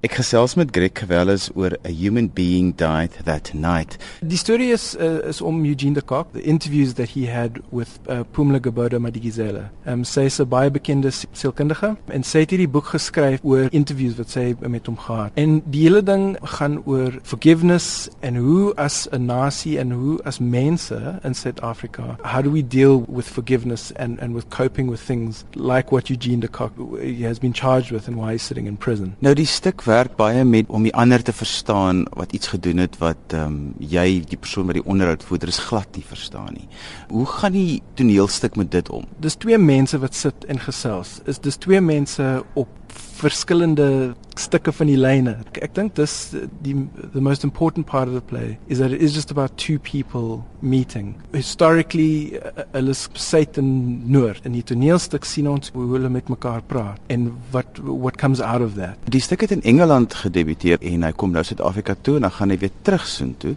Ek 0.00 0.14
gesels 0.16 0.54
met 0.56 0.70
Greg 0.72 0.94
Gewelles 0.96 1.50
oor 1.52 1.74
a 1.84 1.90
human 1.92 2.30
being 2.32 2.70
died 2.72 3.12
that 3.26 3.50
night. 3.52 3.98
Die 4.24 4.38
storie 4.40 4.70
is 4.72 4.94
uh, 4.96 5.18
is 5.28 5.42
om 5.44 5.58
Eugene 5.62 5.92
de 5.92 6.00
Kock, 6.00 6.32
the 6.32 6.40
interviews 6.40 6.94
that 6.94 7.10
he 7.12 7.26
had 7.28 7.60
with 7.70 7.98
uh, 8.08 8.24
Pumla 8.32 8.60
Gobodo 8.64 8.96
Madikizela. 8.96 9.66
Um 9.84 10.06
sy 10.08 10.24
is 10.30 10.40
'n 10.40 10.48
baie 10.48 10.70
bekende 10.70 11.12
sielkundige 11.12 11.98
en 12.08 12.24
sy 12.24 12.46
het 12.46 12.54
hierdie 12.54 12.68
boek 12.68 12.88
geskryf 12.94 13.44
oor 13.44 13.68
interviews 13.76 14.16
wat 14.16 14.32
sy 14.32 14.54
met 14.60 14.88
hom 14.88 14.96
gehad. 14.96 15.36
En 15.36 15.60
die 15.68 15.82
hele 15.84 16.00
ding 16.02 16.38
gaan 16.56 16.80
oor 16.86 17.20
forgiveness 17.22 18.08
en 18.22 18.40
hoe 18.40 18.72
as 18.76 19.06
'n 19.12 19.26
nasie 19.26 19.76
en 19.78 19.92
hoe 19.92 20.16
as 20.24 20.40
mense 20.40 21.20
in 21.22 21.34
Suid-Afrika, 21.34 22.16
how 22.24 22.40
do 22.40 22.50
we 22.50 22.62
deal 22.62 23.04
with 23.06 23.28
forgiveness 23.28 23.92
and 23.96 24.18
and 24.22 24.32
with 24.32 24.48
coping 24.48 24.88
with 24.88 25.04
things 25.04 25.44
like 25.52 25.92
what 25.92 26.08
Eugene 26.08 26.40
de 26.40 26.48
Kock 26.48 26.72
has 27.20 27.38
been 27.38 27.52
charged 27.52 27.92
with 27.92 28.08
and 28.08 28.16
why 28.16 28.32
he's 28.32 28.46
sitting 28.46 28.66
in 28.66 28.78
prison. 28.78 29.14
Nou 29.20 29.34
die 29.34 29.44
stuk 29.44 29.88
werk 29.90 30.16
baie 30.18 30.44
met 30.46 30.70
om 30.70 30.86
die 30.86 30.94
ander 30.94 31.22
te 31.22 31.34
verstaan 31.34 32.04
wat 32.16 32.32
iets 32.36 32.52
gedoen 32.54 32.82
het 32.84 32.98
wat 33.02 33.34
ehm 33.34 33.46
um, 33.46 33.58
jy 33.78 34.22
die 34.30 34.38
persoon 34.38 34.70
wat 34.70 34.78
die 34.78 34.86
onderhoud 34.86 35.24
voer 35.26 35.48
is 35.50 35.60
glad 35.70 35.88
nie 35.98 36.06
verstaan 36.06 36.54
nie. 36.54 36.68
Hoe 37.10 37.26
gaan 37.26 37.56
die 37.56 37.82
toneelstuk 37.98 38.56
met 38.60 38.70
dit 38.70 38.90
om? 38.90 39.06
Dis 39.18 39.38
twee 39.42 39.58
mense 39.58 39.98
wat 39.98 40.14
sit 40.14 40.46
en 40.48 40.60
gesels. 40.62 41.18
Is 41.26 41.40
dis 41.42 41.56
twee 41.56 41.80
mense 41.80 42.44
op 42.54 42.68
verskillende 43.20 44.14
stukke 44.40 44.72
van 44.72 44.90
die 44.90 44.98
lyne. 44.98 45.36
Ek, 45.46 45.60
ek 45.68 45.74
dink 45.76 45.94
dis 45.98 46.14
die 46.64 46.76
the 47.14 47.20
most 47.20 47.44
important 47.46 47.86
part 47.86 48.08
of 48.08 48.14
the 48.14 48.24
play 48.32 48.58
is 48.68 48.78
that 48.78 48.92
it 48.92 49.02
is 49.02 49.14
just 49.14 49.30
about 49.30 49.56
two 49.56 49.78
people 49.78 50.42
meeting. 50.60 51.14
Historically 51.32 52.38
hulle 52.72 52.94
uh, 52.94 53.20
sit 53.20 53.58
in 53.60 53.70
noord 54.12 54.46
in 54.48 54.56
die 54.56 54.64
toneelstuk 54.66 55.26
sien 55.28 55.48
ons 55.50 55.72
hoe 55.74 55.86
hulle 55.94 56.10
met 56.12 56.28
mekaar 56.32 56.62
praat 56.70 57.12
en 57.12 57.30
what 57.54 57.80
what 57.84 58.18
comes 58.20 58.40
out 58.40 58.64
of 58.64 58.76
that. 58.78 58.98
Die 59.10 59.22
stuk 59.24 59.44
het 59.46 59.54
in 59.56 59.62
Engeland 59.62 60.14
gedebuteer 60.24 60.80
en 60.92 61.06
hy 61.08 61.12
kom 61.16 61.34
nou 61.34 61.44
Suid-Afrika 61.46 61.96
toe 62.00 62.18
en 62.18 62.28
dan 62.28 62.36
gaan 62.36 62.54
hy 62.54 62.58
weer 62.60 62.74
terug 62.86 63.06
soen 63.08 63.34
toe. 63.40 63.56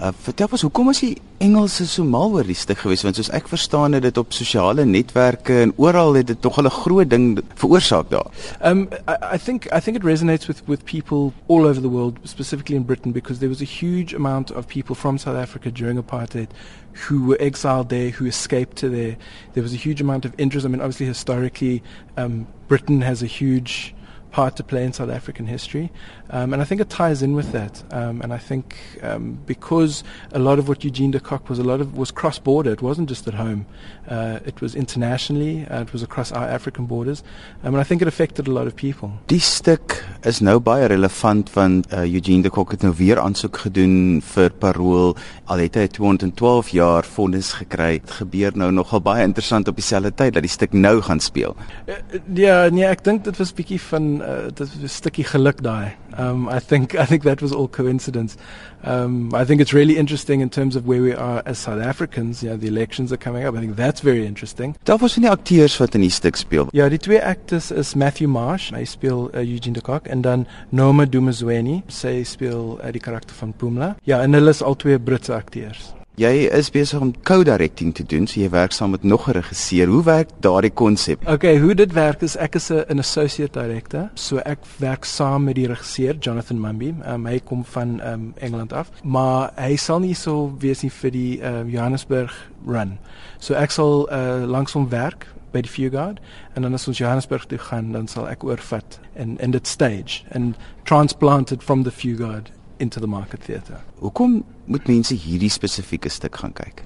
Uh, 0.00 0.14
vertel 0.24 0.48
ons 0.56 0.64
hoekom 0.64 0.94
is 0.94 1.02
die 1.04 1.14
Engelse 1.40 1.86
so 1.88 2.04
mal 2.04 2.34
oor 2.36 2.44
die 2.44 2.56
stuk 2.58 2.82
gewees 2.82 3.02
want 3.04 3.16
soos 3.16 3.30
ek 3.36 3.48
verstaan 3.48 3.96
het 3.96 4.04
dit 4.04 4.18
op 4.20 4.34
sosiale 4.36 4.84
netwerke 4.84 5.62
en 5.64 5.72
oral 5.80 6.18
het 6.18 6.28
dit 6.28 6.40
tog 6.40 6.58
'n 6.60 6.68
groot 6.68 7.08
ding 7.08 7.40
veroorsaak 7.54 8.10
daar. 8.10 8.28
Um 8.62 8.88
I, 9.08 9.36
I 9.36 9.38
think 9.38 9.66
I 9.72 9.80
think 9.80 9.96
it 9.96 10.04
resonates 10.20 10.48
with 10.48 10.66
with 10.68 10.84
people 10.84 11.34
all 11.48 11.66
over 11.66 11.80
the 11.80 11.88
world 11.88 12.18
specifically 12.24 12.76
in 12.76 12.82
Britain 12.82 13.12
because 13.12 13.38
there 13.38 13.48
was 13.48 13.60
a 13.60 13.64
huge 13.64 14.14
amount 14.14 14.50
of 14.50 14.68
people 14.68 14.94
from 14.94 15.18
South 15.18 15.36
Africa 15.36 15.70
during 15.70 16.02
apartheid 16.02 16.48
who 16.92 17.26
were 17.26 17.36
exiled 17.40 17.88
there 17.88 18.10
who 18.10 18.26
escaped 18.26 18.76
to 18.78 18.88
there. 18.88 19.16
There 19.54 19.62
was 19.62 19.72
a 19.72 19.76
huge 19.76 20.00
amount 20.00 20.24
of 20.24 20.34
interest. 20.38 20.66
I 20.66 20.68
mean 20.68 20.80
obviously 20.80 21.06
historically 21.06 21.82
um 22.16 22.46
Britain 22.68 23.00
has 23.02 23.22
a 23.22 23.26
huge 23.26 23.94
part 24.30 24.56
to 24.56 24.64
play 24.64 24.84
in 24.84 24.92
South 24.92 25.10
African 25.10 25.46
history. 25.46 25.90
Um, 26.30 26.52
and 26.52 26.62
I 26.62 26.64
think 26.64 26.80
it 26.80 26.88
ties 26.88 27.22
in 27.22 27.34
with 27.34 27.52
that. 27.52 27.82
Um, 27.90 28.22
and 28.22 28.32
I 28.32 28.38
think 28.38 28.76
um, 29.02 29.38
because 29.46 30.04
a 30.32 30.38
lot 30.38 30.58
of 30.58 30.68
what 30.68 30.84
Eugene 30.84 31.10
de 31.10 31.20
Kock 31.20 31.48
was, 31.48 31.58
a 31.58 31.64
lot 31.64 31.80
of 31.80 31.96
was 31.96 32.10
cross-border. 32.10 32.72
It 32.72 32.82
wasn't 32.82 33.08
just 33.08 33.26
at 33.26 33.34
home. 33.34 33.66
Uh, 34.08 34.38
it 34.46 34.60
was 34.60 34.74
internationally. 34.74 35.66
Uh, 35.66 35.82
it 35.82 35.92
was 35.92 36.02
across 36.02 36.32
our 36.32 36.46
African 36.46 36.86
borders. 36.86 37.22
Um, 37.64 37.74
and 37.74 37.80
I 37.80 37.84
think 37.84 38.02
it 38.02 38.08
affected 38.08 38.46
a 38.46 38.52
lot 38.52 38.66
of 38.66 38.76
people. 38.76 39.12
Die 39.26 39.40
stuk 39.40 40.04
is 40.26 40.40
nou 40.40 40.58
baie 40.60 40.86
relevant 40.90 41.50
want 41.54 41.90
uh, 41.92 42.04
Eugene 42.06 42.42
de 42.42 42.50
Kock 42.50 42.76
het 42.76 42.82
nou 42.86 42.94
weer 42.96 43.18
aansoek 43.18 43.62
gedoen 43.66 44.20
vir 44.22 44.54
parol. 44.62 45.16
Al 45.50 45.64
het 45.64 45.78
hy 45.78 45.86
212 45.90 46.72
jaar 46.78 47.06
vonnis 47.06 47.52
gekry. 47.58 47.98
Dit 47.98 48.16
gebeur 48.20 48.54
nou 48.54 48.70
nogal 48.74 49.02
baie 49.02 49.26
interessant 49.26 49.68
op 49.68 49.78
dieselfde 49.78 50.14
tyd 50.14 50.34
dat 50.38 50.46
die 50.46 50.52
stuk 50.52 50.74
nou 50.74 51.00
gaan 51.02 51.20
speel. 51.20 51.56
Uh, 51.86 51.98
ja, 52.38 52.62
nee, 52.70 52.86
ek 52.86 53.02
dink 53.06 53.26
dit 53.26 53.38
was 53.42 53.54
bietjie 53.56 53.80
van 53.90 54.19
uh, 54.20 54.48
dit 54.54 54.58
was 54.58 54.76
'n 54.82 54.88
stukkie 54.88 55.24
geluk 55.24 55.62
daai. 55.62 55.96
Um, 56.18 56.48
I 56.48 56.58
think 56.58 56.94
I 56.94 57.06
think 57.06 57.22
that 57.22 57.40
was 57.40 57.52
all 57.52 57.68
coincidence. 57.68 58.36
Um, 58.84 59.34
I 59.34 59.44
think 59.44 59.60
it's 59.60 59.72
really 59.72 59.96
interesting 59.96 60.40
in 60.40 60.48
terms 60.48 60.76
of 60.76 60.84
where 60.86 61.02
we 61.02 61.14
are 61.14 61.42
as 61.44 61.58
South 61.58 61.82
Africans. 61.82 62.40
You 62.42 62.50
know, 62.50 62.58
the 62.58 62.66
elections 62.66 63.12
are 63.12 63.18
coming 63.18 63.46
up. 63.46 63.54
I 63.54 63.60
think 63.60 63.76
that's 63.76 64.00
very 64.00 64.26
interesting. 64.26 64.76
Daar 64.84 64.98
was 64.98 65.12
van 65.12 65.22
die 65.22 65.30
akteurs 65.30 65.76
wat 65.76 65.94
in 65.94 66.00
die 66.00 66.10
stuk 66.10 66.36
speel. 66.36 66.68
Ja, 66.72 66.88
die 66.88 66.98
twee 66.98 67.22
actors 67.22 67.70
is 67.70 67.94
Matthew 67.94 68.28
Marsh, 68.28 68.70
hy 68.72 68.84
speel 68.84 69.30
uh, 69.34 69.40
Eugene 69.40 69.72
de 69.72 69.80
Kock 69.80 70.06
en 70.06 70.20
dan 70.20 70.46
Noma 70.70 71.04
Dumezweni, 71.04 71.82
sy 71.86 72.22
speel 72.24 72.78
uh, 72.80 72.92
die 72.92 73.00
karakter 73.00 73.36
van 73.36 73.52
Pumla. 73.52 73.96
Ja, 74.02 74.22
en 74.22 74.32
hulle 74.32 74.50
is 74.50 74.62
al 74.62 74.76
twee 74.76 74.98
Britse 74.98 75.34
akteurs. 75.34 75.99
Jy 76.18 76.48
is 76.50 76.68
besig 76.74 77.00
om 77.00 77.12
co-directing 77.22 77.92
te 77.94 78.02
doen, 78.04 78.26
so 78.26 78.40
jy 78.40 78.48
werk 78.50 78.74
saam 78.74 78.90
met 78.90 79.02
nog 79.02 79.28
'n 79.28 79.32
regisseur. 79.32 79.86
Hoe 79.86 80.02
werk 80.04 80.28
daardie 80.40 80.70
konsep? 80.70 81.28
Okay, 81.28 81.58
hoe 81.58 81.74
dit 81.74 81.92
werk 81.92 82.22
is 82.22 82.36
ek 82.36 82.54
is 82.54 82.70
'n 82.70 82.98
associate 82.98 83.52
director, 83.52 84.10
so 84.14 84.38
ek 84.38 84.58
werk 84.78 85.04
saam 85.04 85.44
met 85.44 85.54
die 85.54 85.66
regisseur 85.66 86.16
Jonathan 86.18 86.60
Mumby. 86.60 86.94
Um, 87.06 87.26
hy 87.26 87.40
kom 87.40 87.64
van 87.64 88.00
um, 88.06 88.34
Engeland 88.36 88.72
af, 88.72 88.90
maar 89.02 89.52
hy 89.56 89.76
sal 89.76 90.00
nie 90.00 90.14
so 90.14 90.56
wees 90.58 90.82
nie 90.82 90.90
vir 90.90 91.10
die 91.10 91.40
um, 91.42 91.68
Johannesburg 91.68 92.50
run. 92.66 92.98
So 93.38 93.54
ek 93.54 93.70
sal 93.70 94.08
uh, 94.10 94.44
langsom 94.46 94.88
werk 94.88 95.26
by 95.52 95.60
die 95.60 95.70
Fugard 95.70 96.18
en 96.54 96.62
dan 96.62 96.74
as 96.74 96.88
ons 96.88 96.98
Johannesburg 96.98 97.46
toe 97.46 97.58
gaan, 97.58 97.92
dan 97.92 98.08
sal 98.08 98.28
ek 98.28 98.44
oorvat 98.44 99.00
en 99.14 99.38
in 99.38 99.50
dit 99.50 99.66
stage 99.66 100.24
and 100.30 100.56
transplanted 100.84 101.62
from 101.62 101.82
the 101.82 101.90
Fugard 101.90 102.50
into 102.80 103.00
the 103.00 103.06
market 103.06 103.44
theatre. 103.44 103.80
Hoekom 104.00 104.44
moet 104.64 104.88
mense 104.88 105.14
hierdie 105.14 105.52
spesifieke 105.52 106.08
stuk 106.08 106.40
gaan 106.40 106.56
kyk? 106.56 106.84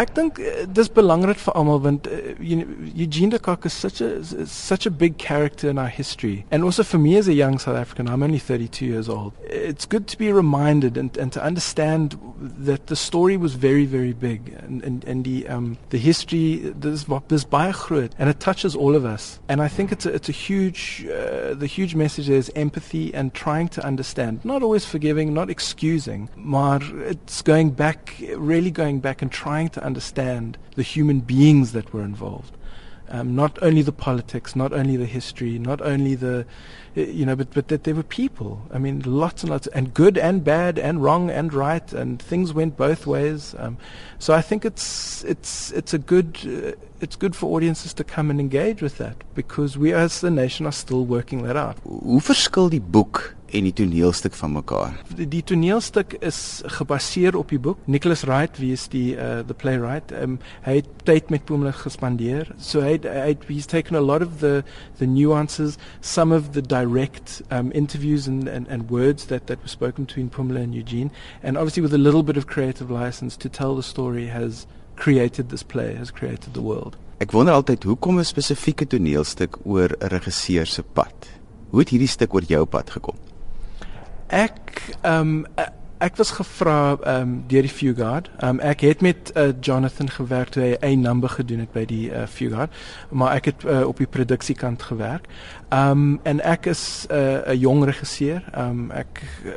Ek 0.00 0.14
dink 0.16 0.38
uh, 0.40 0.64
dis 0.70 0.88
belangrik 0.88 1.40
vir 1.42 1.56
almal 1.58 1.80
want 1.84 2.06
uh, 2.08 2.32
you 2.38 2.56
know, 2.56 2.66
Eugene 2.94 3.34
de 3.34 3.38
Kock 3.38 3.66
is 3.66 3.74
such 3.74 4.00
a 4.00 4.24
such 4.46 4.86
a 4.86 4.90
big 4.90 5.18
character 5.18 5.68
in 5.68 5.78
our 5.78 5.88
history 5.88 6.46
and 6.50 6.64
also 6.64 6.82
for 6.82 6.98
me 6.98 7.16
as 7.16 7.28
a 7.28 7.34
young 7.34 7.58
South 7.58 7.76
African 7.76 8.08
I'm 8.08 8.22
only 8.22 8.38
32 8.38 8.86
years 8.86 9.08
old 9.08 9.32
it's 9.42 9.84
good 9.84 10.06
to 10.08 10.16
be 10.16 10.32
reminded 10.32 10.96
and 10.96 11.16
and 11.18 11.32
to 11.32 11.42
understand 11.42 12.16
that 12.40 12.86
the 12.86 12.96
story 12.96 13.36
was 13.36 13.54
very 13.54 13.86
very 13.86 14.12
big. 14.12 14.54
And 14.60 14.82
and 14.82 15.04
and 15.04 15.24
the 15.24 15.48
um 15.48 15.78
the 15.90 15.98
history 15.98 16.56
this 16.56 17.04
this 17.28 17.44
and 18.18 18.28
it 18.28 18.40
touches 18.40 18.74
all 18.74 18.96
of 18.96 19.04
us. 19.04 19.40
And 19.48 19.60
I 19.60 19.68
think 19.68 19.92
it's 19.92 20.06
a, 20.06 20.14
it's 20.14 20.28
a 20.28 20.32
huge 20.32 21.06
uh, 21.06 21.54
the 21.54 21.66
huge 21.66 21.94
message 21.94 22.28
is 22.28 22.50
empathy 22.56 23.14
and 23.14 23.32
trying 23.34 23.68
to 23.68 23.84
understand. 23.84 24.44
Not 24.44 24.62
always 24.62 24.84
forgiving 24.84 25.34
not 25.34 25.50
excusing 25.50 26.28
maar 26.36 26.80
it's 27.06 27.42
going 27.42 27.70
back 27.70 28.16
really 28.36 28.70
going 28.70 29.00
back 29.00 29.22
and 29.22 29.30
trying 29.30 29.68
to 29.70 29.82
understand 29.82 30.58
the 30.76 30.82
human 30.82 31.20
beings 31.20 31.72
that 31.72 31.92
were 31.92 32.02
involved. 32.02 32.56
Um, 33.10 33.34
not 33.34 33.58
only 33.60 33.82
the 33.82 33.92
politics, 33.92 34.54
not 34.54 34.72
only 34.72 34.96
the 34.96 35.06
history, 35.06 35.58
not 35.58 35.80
only 35.80 36.14
the, 36.14 36.46
you 36.94 37.26
know, 37.26 37.34
but, 37.34 37.50
but 37.52 37.66
that 37.66 37.82
there 37.82 37.94
were 37.94 38.04
people. 38.04 38.62
I 38.72 38.78
mean, 38.78 39.02
lots 39.04 39.42
and 39.42 39.50
lots, 39.50 39.66
and 39.68 39.92
good 39.92 40.16
and 40.16 40.44
bad, 40.44 40.78
and 40.78 41.02
wrong 41.02 41.28
and 41.28 41.52
right, 41.52 41.92
and 41.92 42.22
things 42.22 42.52
went 42.52 42.76
both 42.76 43.08
ways. 43.08 43.54
Um, 43.58 43.78
so 44.20 44.32
I 44.32 44.42
think 44.42 44.64
it's 44.64 45.24
it's 45.24 45.72
it's 45.72 45.92
a 45.92 45.98
good 45.98 46.38
uh, 46.46 46.72
it's 47.00 47.16
good 47.16 47.34
for 47.34 47.56
audiences 47.56 47.92
to 47.94 48.04
come 48.04 48.30
and 48.30 48.38
engage 48.38 48.80
with 48.80 48.98
that 48.98 49.24
because 49.34 49.76
we 49.76 49.92
as 49.92 50.22
a 50.22 50.30
nation 50.30 50.66
are 50.66 50.72
still 50.72 51.04
working 51.04 51.42
that 51.42 51.56
out. 51.56 51.78
Hoe 51.84 52.20
verskil 52.20 52.70
die 52.70 52.78
boek 52.78 53.34
en 53.50 53.66
die 53.66 53.72
toneelstuk 53.72 54.34
van 54.34 54.52
mekaar. 54.52 54.96
Die, 55.16 55.28
die 55.28 55.42
toneelstuk 55.42 56.16
is 56.20 56.62
gebaseer 56.78 57.36
op 57.36 57.48
die 57.48 57.58
boek. 57.58 57.78
Nicholas 57.84 58.24
Wright, 58.28 58.58
wie 58.58 58.72
is 58.72 58.88
die 58.88 59.16
uh 59.16 59.40
the 59.46 59.54
playwright, 59.54 60.12
um, 60.12 60.38
hy 60.62 60.80
het 60.80 60.90
tyd 61.04 61.30
met 61.30 61.44
Pumla 61.44 61.72
gespandeer. 61.72 62.52
So 62.58 62.80
hy 62.84 62.98
hy 63.04 63.36
he's 63.48 63.66
taken 63.66 63.96
a 63.96 64.04
lot 64.04 64.22
of 64.22 64.40
the 64.40 64.64
the 64.98 65.06
nuances, 65.06 65.78
some 66.00 66.34
of 66.34 66.52
the 66.52 66.62
direct 66.62 67.42
um 67.50 67.72
interviews 67.72 68.28
and 68.28 68.48
and 68.48 68.68
and 68.68 68.90
words 68.90 69.26
that 69.26 69.46
that 69.46 69.60
were 69.60 69.68
spoken 69.68 70.04
between 70.04 70.30
Pumla 70.30 70.62
and 70.62 70.74
Eugene 70.74 71.10
and 71.42 71.56
obviously 71.56 71.82
with 71.82 71.94
a 71.94 71.98
little 71.98 72.22
bit 72.22 72.36
of 72.36 72.46
creative 72.46 72.90
license 72.90 73.36
to 73.36 73.48
tell 73.48 73.74
the 73.74 73.82
story 73.82 74.26
has 74.26 74.66
created 74.96 75.48
this 75.48 75.62
play, 75.62 75.94
has 75.94 76.10
created 76.10 76.54
the 76.54 76.62
world. 76.62 76.96
Ek 77.20 77.32
wonder 77.36 77.52
altyd 77.52 77.84
hoekom 77.84 78.18
'n 78.18 78.24
spesifieke 78.24 78.86
toneelstuk 78.86 79.58
oor 79.64 79.90
'n 79.98 80.08
regisseur 80.08 80.66
se 80.66 80.82
pad. 80.82 81.28
Hoe 81.70 81.80
het 81.80 81.88
hierdie 81.88 82.08
stuk 82.08 82.34
oor 82.34 82.42
jou 82.42 82.64
pad 82.64 82.90
gekom? 82.90 83.16
Ek 84.30 84.94
ehm 85.02 85.44
um, 85.44 85.70
ek 86.00 86.16
was 86.16 86.30
gevra 86.30 86.96
ehm 87.04 87.22
um, 87.22 87.32
deur 87.46 87.66
die 87.66 87.70
Fugard. 87.70 88.30
Ehm 88.38 88.48
um, 88.48 88.60
ek 88.64 88.80
het 88.80 89.00
met 89.00 89.32
uh, 89.36 89.52
Jonathan 89.60 90.10
gewerk 90.10 90.48
toe 90.48 90.62
hy 90.62 90.94
'n 90.94 91.00
number 91.00 91.28
gedoen 91.28 91.58
het 91.58 91.72
by 91.72 91.84
die 91.84 92.10
uh, 92.10 92.26
Fugard, 92.26 92.72
maar 93.10 93.34
ek 93.34 93.44
het 93.44 93.64
uh, 93.64 93.86
op 93.86 93.96
die 93.96 94.06
produksiekant 94.06 94.82
gewerk. 94.82 95.28
Ehm 95.68 95.90
um, 95.90 96.20
en 96.22 96.40
ek 96.40 96.66
is 96.66 97.06
'n 97.08 97.14
uh, 97.14 97.60
jong 97.60 97.84
regisseur. 97.84 98.42
Ehm 98.52 98.70
um, 98.70 98.90
ek 98.90 99.22
uh, 99.44 99.52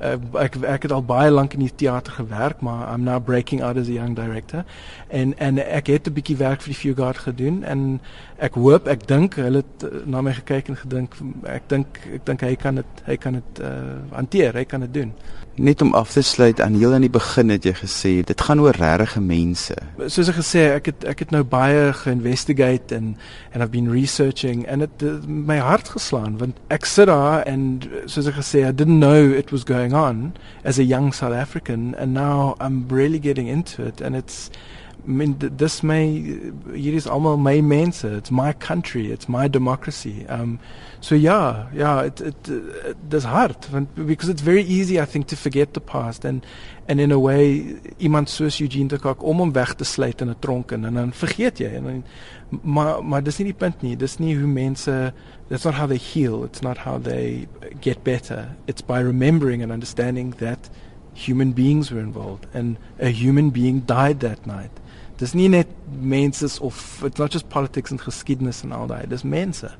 uh, 0.00 0.40
ek 0.40 0.56
ek 0.62 0.82
het 0.82 0.92
al 0.92 1.04
baie 1.04 1.30
lank 1.30 1.52
in 1.52 1.60
die 1.60 1.74
teater 1.74 2.12
gewerk, 2.12 2.60
maar 2.60 2.94
I'm 2.94 3.04
now 3.04 3.24
breaking 3.24 3.62
out 3.62 3.76
as 3.76 3.88
a 3.88 3.92
young 3.92 4.16
director. 4.16 4.64
En 5.08 5.38
en 5.38 5.58
ek 5.58 5.86
het 5.86 6.08
'n 6.08 6.12
bietjie 6.12 6.36
werk 6.36 6.62
vir 6.62 6.72
die 6.72 6.80
Fugard 6.80 7.18
gedoen 7.18 7.64
en 7.64 8.00
ek 8.36 8.54
hoop, 8.54 8.86
ek 8.88 9.06
dink 9.06 9.34
hulle 9.34 9.62
het 9.62 10.06
na 10.06 10.20
my 10.20 10.32
gekyk 10.32 10.68
en 10.68 10.76
gedink 10.76 11.14
ek 11.42 11.62
dink 11.68 11.86
ek 12.14 12.24
dink 12.26 12.40
hy 12.40 12.56
kan 12.56 12.74
dit 12.74 13.02
hy 13.04 13.16
kan 13.16 13.32
dit 13.32 13.60
uh, 13.60 14.00
hanteer, 14.10 14.54
hy 14.54 14.64
kan 14.64 14.80
dit 14.80 14.94
doen. 14.94 15.12
Net 15.54 15.82
om 15.82 15.94
af 15.94 16.10
te 16.12 16.22
sluit 16.22 16.60
aan 16.60 16.74
heel 16.74 16.92
aan 16.92 17.04
die 17.06 17.10
begin 17.10 17.48
het 17.48 17.62
jy 17.62 17.72
gesê 17.78 18.12
dit 18.26 18.40
gaan 18.40 18.60
oor 18.60 18.74
regte 18.74 19.20
mense. 19.22 19.76
Soos 20.10 20.30
ek 20.32 20.40
gesê 20.40 20.64
ek 20.74 20.90
het 20.90 21.04
ek 21.06 21.22
het 21.22 21.34
nou 21.34 21.44
baie 21.46 21.92
geïnvestigate 21.94 22.96
en 22.96 23.14
and 23.52 23.62
I've 23.62 23.70
been 23.70 23.90
researching 23.90 24.66
and 24.66 24.82
it 24.82 25.04
my 25.28 25.60
hart 25.62 25.92
geslaan 25.94 26.40
want 26.42 26.58
ek 26.74 26.84
sit 26.90 27.06
daar 27.06 27.46
en 27.46 27.80
soos 28.06 28.26
ek 28.26 28.40
gesê 28.40 28.66
I 28.66 28.72
didn't 28.74 28.98
know 28.98 29.30
it 29.30 29.54
was 29.54 29.62
going 29.62 29.94
on 29.94 30.34
as 30.64 30.78
a 30.78 30.84
young 30.84 31.12
South 31.14 31.34
African 31.34 31.94
and 31.94 32.14
now 32.14 32.56
I'm 32.58 32.88
really 32.88 33.20
getting 33.22 33.46
into 33.46 33.86
it 33.86 34.02
and 34.02 34.16
it's 34.16 34.50
I 35.06 35.10
mean 35.10 35.36
this 35.38 35.82
may 35.82 36.22
hier 36.74 36.94
is 36.94 37.06
almal 37.06 37.38
my 37.38 37.60
mense. 37.60 38.04
It's 38.04 38.30
my 38.30 38.52
country. 38.54 39.12
It's 39.12 39.28
my 39.28 39.48
democracy. 39.48 40.24
Um 40.28 40.58
so 41.00 41.14
ja 41.14 41.66
ja 41.74 42.00
it 42.00 42.20
it, 42.20 42.48
it 42.48 42.96
dis 43.08 43.24
hard 43.24 43.56
want 43.72 43.94
because 44.06 44.30
it's 44.30 44.42
very 44.42 44.62
easy 44.62 44.98
I 45.00 45.04
think 45.04 45.26
to 45.28 45.36
forget 45.36 45.74
the 45.74 45.80
past 45.80 46.24
and 46.24 46.46
and 46.88 47.00
in 47.00 47.12
a 47.12 47.18
way 47.18 47.76
iemand 48.00 48.28
soos 48.28 48.60
Eugene 48.60 48.88
de 48.88 48.98
Kock 48.98 49.22
om 49.22 49.38
hom 49.38 49.52
weg 49.52 49.74
te 49.74 49.84
sluit 49.84 50.20
in 50.20 50.30
'n 50.30 50.36
tronk 50.38 50.72
en, 50.72 50.82
dan 50.94 51.12
vergeet 51.12 51.58
dan, 51.58 52.04
maar 52.62 53.04
maar 53.04 53.22
dis 53.22 53.38
nie 53.38 53.52
die 53.52 53.58
punt 53.58 53.82
nie. 53.82 53.96
Dis 53.96 54.18
nie 54.18 54.36
hoe 54.36 54.46
mense 54.46 55.12
that's 55.48 55.64
not 55.64 55.74
how 55.74 55.86
they 55.86 55.98
heal. 55.98 56.44
It's 56.44 56.62
not 56.62 56.78
how 56.78 56.98
they 56.98 57.46
get 57.80 58.02
better. 58.04 58.56
It's 58.66 58.82
by 58.82 59.00
remembering 59.00 59.62
and 59.62 59.72
understanding 59.72 60.34
that 60.38 60.70
human 61.14 61.52
beings 61.52 61.90
were 61.90 62.00
involved 62.00 62.46
and 62.54 62.76
a 63.00 63.08
human 63.08 63.50
being 63.50 63.80
died 63.80 64.20
that 64.20 64.46
night 64.46 64.80
Dis 65.20 65.34
nie 65.34 65.48
net 65.48 65.70
mense 66.00 66.58
of 66.60 67.02
it's 67.06 67.18
not 67.18 67.30
just 67.30 67.48
politics 67.48 67.92
and 67.94 68.02
geskiedenis 68.02 68.64
en 68.66 68.72
al 68.74 68.88
daai, 68.90 69.04
dis 69.06 69.22
mense. 69.22 69.70